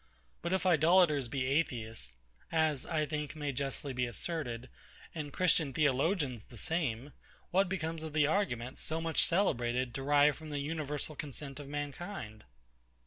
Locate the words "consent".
11.15-11.59